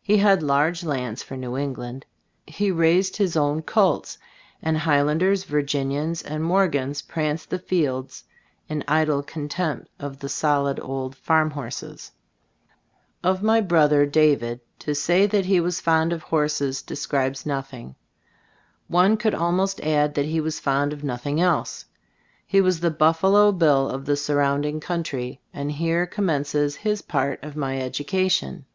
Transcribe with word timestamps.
He 0.00 0.18
had 0.18 0.40
large 0.40 0.84
lands, 0.84 1.24
for 1.24 1.36
New 1.36 1.56
England. 1.56 2.06
He 2.46 2.70
raised 2.70 3.16
his 3.16 3.36
own 3.36 3.62
colts; 3.62 4.18
and 4.62 4.78
Highlanders, 4.78 5.42
Virginians 5.42 6.22
and 6.22 6.44
Morgans 6.44 7.02
pranced 7.02 7.50
the 7.50 7.58
fields 7.58 8.22
in 8.68 8.84
idle 8.86 9.20
contempt 9.24 9.88
of 9.98 10.20
the 10.20 10.28
solid 10.28 10.78
old 10.80 11.16
farm 11.16 11.50
horses. 11.50 12.12
Gbe 12.12 12.12
Storg 12.12 12.12
of 12.14 12.14
Ab 12.14 12.70
Gbtldbooft 12.70 13.26
19 13.26 13.30
Of 13.30 13.42
my 13.42 13.60
brother, 13.62 14.06
David, 14.06 14.60
to 14.78 14.94
say 14.94 15.26
that 15.26 15.44
he 15.46 15.58
was 15.58 15.80
fond 15.80 16.12
of 16.12 16.22
horses 16.22 16.80
describes 16.80 17.44
noth 17.44 17.74
ing; 17.74 17.96
one 18.86 19.16
could 19.16 19.34
almost 19.34 19.80
add 19.80 20.14
that 20.14 20.26
he 20.26 20.40
was 20.40 20.60
fond 20.60 20.92
of 20.92 21.02
nothing 21.02 21.40
else. 21.40 21.86
He 22.46 22.60
was 22.60 22.78
the 22.78 22.92
Buffalo 22.92 23.50
Bill 23.50 23.88
of 23.88 24.04
the 24.04 24.16
surrounding 24.16 24.78
coun 24.78 25.02
try, 25.02 25.40
and 25.52 25.72
here 25.72 26.06
commences 26.06 26.76
his 26.76 27.02
part 27.02 27.42
of 27.42 27.56
my 27.56 27.80
education. 27.80 28.66